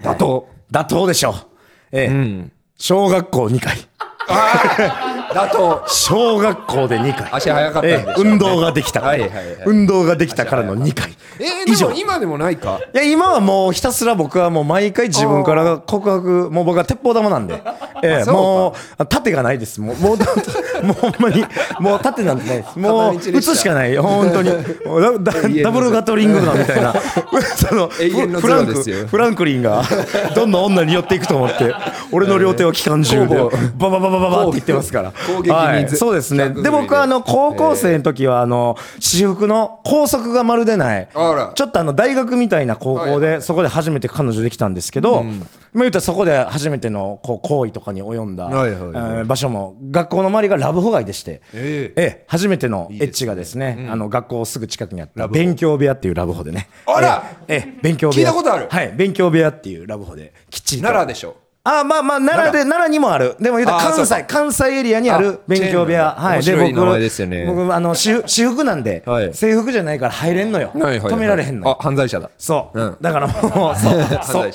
[0.01, 0.49] 妥当。
[0.71, 1.35] 妥当でしょう。
[1.93, 2.53] ええ、うん。
[2.77, 3.77] 小学校2回
[5.33, 7.29] 妥当小学校で2回。
[7.33, 8.11] 足早かったんでしょうね。
[8.16, 11.16] ええ運動ができたから、はいはいはい運動ができたからの2回。
[11.38, 11.88] えー、以上。
[11.88, 12.81] でも今でもないか？
[12.95, 17.62] いや今はもうひたすら僕はもう毎回自分から告白もう僕は鉄砲玉なんで、
[18.03, 18.40] ええ、そうか。
[18.40, 19.81] もう盾がないです。
[19.81, 20.16] もうもう
[20.87, 21.45] もうほんまに
[21.79, 22.79] もう盾なんてないです。
[22.79, 23.38] もう片道でした。
[23.38, 23.97] 撃つしかない。
[23.97, 24.51] 本当に。
[24.85, 26.95] もうダダブルガトリングガンみたいな。
[27.57, 29.07] その永遠のフランクゼロですよ。
[29.07, 29.83] フランクリンが
[30.35, 31.73] どんどん女に寄っていくと思って
[32.12, 35.87] 俺の両手は機関銃でババババババって言ってますから攻撃にはい。
[35.87, 36.50] ずそうですね。
[36.50, 41.52] で僕はあの高校生の時はあの私服の校則がまるでないあら。
[41.54, 45.35] ちょっとあの大学みたいな高校はいでそこで初めて彼女できたんですけど、まあ
[45.74, 48.90] 言ったらそこで初めてのこう行為とかに及んだ、はいはいはい。
[49.18, 52.02] えー場所も学校の周りがラブホ街でして、ええ。
[52.02, 56.68] え初めてのエッチがですねあの学校すぐ近くにあった勉強部屋っていうラブホでね。
[56.87, 57.24] あら。
[57.48, 58.28] ええええ勉強部屋。
[58.28, 58.66] 聞いたことある。
[58.70, 60.88] はい勉強部屋っていうラブホできっちりと。
[60.88, 63.37] 奈良でしょあまあまあ奈良で奈良にもある。
[63.38, 66.14] でも言うたら関西関西エリアにあるあ勉強部屋。
[66.16, 66.42] はい。
[66.42, 69.35] で僕僕あの私 私服なんではい。
[69.35, 70.70] 制服じゃないから入れんのよ。
[70.73, 71.12] はいはいはい。
[71.12, 72.31] 止められへんのあ犯罪者だ。
[72.38, 72.96] そう、うん。
[72.99, 73.77] だからもう
[74.27, 74.51] そう。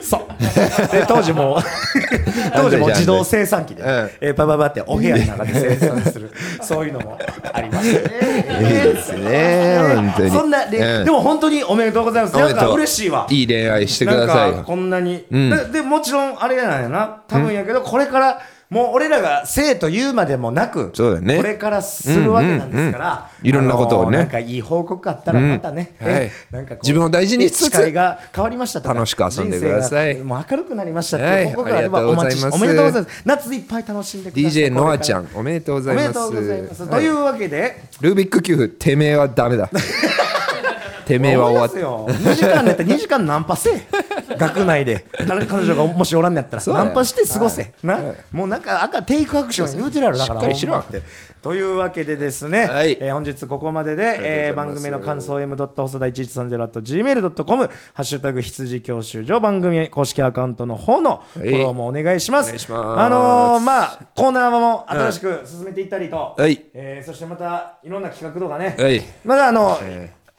[0.00, 0.92] そう。
[0.92, 1.58] で当時も
[2.54, 4.10] 当時も自動生産機で、うん。
[4.20, 6.30] えーパパパってお部屋の中で生産する。
[6.62, 7.18] そういうのも
[7.52, 9.78] ありましたねいいですね。
[9.96, 10.30] 本当に。
[10.30, 11.04] そんなで,、うん。
[11.06, 12.36] でも本当におめでとうございます。
[12.36, 13.26] なんか嬉しいわ。
[13.28, 17.22] いい恋愛してくださいこんなに、ででもちろんあれなんやな。
[17.28, 21.38] 多分やけどこれからもう俺らが生と言うまでもなくそうだね。
[21.38, 24.18] これからするわけなんですから、いろんなことをね。
[24.18, 26.22] あのーなんかいい報告あったらまたね、うんはい。
[26.22, 30.18] えなんか自分を大事にしつつが変わりました楽しく遊んでください。
[30.18, 31.42] もう明るくなりましたってはい。
[31.42, 32.54] いう報告があればお待ちございます。
[32.54, 33.22] おめでとうございます。
[33.24, 34.62] 夏いっぱい楽しんでください。
[34.62, 36.18] DJ ノアちゃんんおめでとうございます。
[36.20, 36.90] おめでとうございます、はい。
[36.92, 39.68] というわけでルービックキューブてめえはダメだ。
[41.06, 42.32] てめえは終わっ思いますよ。
[42.32, 47.74] 2時間寝て2時間ナンパせえ学内で彼彼女がもしおらんのやったらナンパして過ごせ。
[47.82, 48.00] な？
[48.32, 50.78] もうなんか赤テイクアクション言うてるやろだからしっかりしろ。
[50.78, 51.02] って
[51.42, 52.98] というわけでですね、はい。
[53.00, 55.56] えー本日ここまでで、えー番組の感想 m.
[55.56, 63.00] 細田 1130.gmail.com ハッシュタグ羊教習所番組公式アカウントの方のフォローもお願いします、お願いします。
[63.00, 66.66] あのーまあコーナーも新しく進めていったりと、はい。
[66.74, 69.02] えーそしてまたいろんな企画とかね、はい。
[69.24, 69.78] まだあの、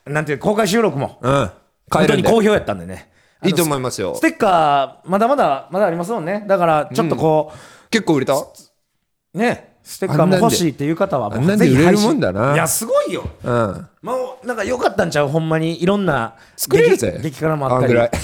[0.06, 1.52] なんていう公開収録もうん。
[1.92, 3.11] 本当に好評やったんでね
[3.44, 4.16] いいと思いますよ。
[4.16, 6.44] ステッカーまだまだまだありますもんね。
[6.48, 7.52] だからちょっとこ
[7.90, 8.34] 結構売れた？
[8.36, 8.48] う、
[9.34, 12.54] ねステッカーも欲しいっていう方はもあんなんでぜひ売れるもんだな。
[12.54, 13.28] いやすごいよ。
[13.44, 13.88] うん。
[14.04, 15.28] もうなんか良かったんちゃう？
[15.28, 17.14] ほんまにいろんな作れるぜ。
[17.18, 17.94] 激激辛もあったり。
[17.94, 18.12] あんぐらい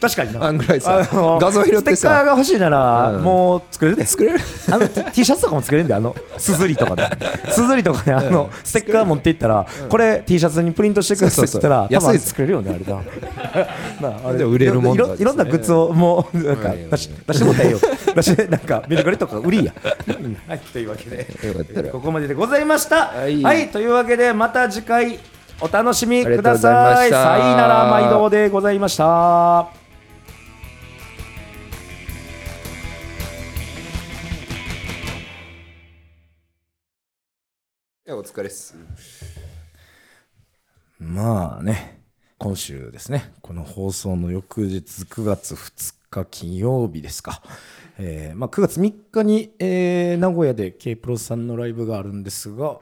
[0.00, 0.44] 確かにな。
[0.44, 1.96] あんぐらいさ画像拾ってさ。
[1.96, 3.22] ステッカーが欲しいなら、うん。
[3.22, 4.06] もう作れるで。
[4.06, 4.40] 作れる？
[4.70, 7.08] あの T, シャツとかも作れるんであのすずりとかで。
[7.50, 12.84] すずりとかであのステッカー持っていったら、これ T シャツにプリントしてくださいって言ったら安い作れるよね あれ
[14.04, 14.10] な。
[14.10, 17.78] なああれで売れるもんだいろいろんなグッズをもうなんか出し出してもらったらええよ。
[18.14, 19.72] 出してなんかメルカリとか売りや。
[20.06, 21.26] う んはいというわけで
[21.90, 23.08] ここまででございました。
[23.08, 23.42] はい。
[23.42, 25.18] はいというわけでまた次回
[25.60, 27.08] お楽しみください。
[27.08, 27.24] した。
[27.24, 29.87] さいなら毎度でございました
[38.18, 38.74] お疲れっす
[40.98, 42.02] まあね、
[42.36, 47.40] 今週ですね、この放送の翌日9月2日金曜日ですか。
[47.96, 52.80] えーまあ、9月3日に、えー名古屋で K プロさんのライブがあるんですが、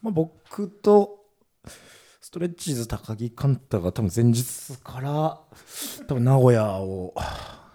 [0.00, 1.26] まあ、僕と
[2.22, 5.40] ストレッチーズ高木寛太が多分前日から
[6.06, 7.14] 多分名古屋を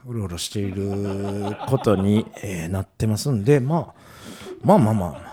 [0.07, 3.93] うろうろしていることに、えーなってますんで、まあ、
[4.63, 5.28] まあまあまあ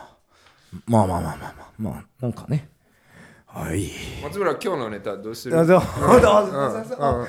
[0.87, 1.67] まあまあまあまあまあ。
[1.79, 2.69] まあまあなんかね。
[3.47, 3.91] はい。
[4.23, 5.59] 松村今日のネタどうする？
[5.59, 6.23] あ、どう、どう、うん。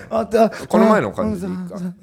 [0.09, 0.25] あ、あ、
[0.67, 1.75] この前の感じでいいか。
[1.75, 1.83] うん。
[1.83, 1.93] うん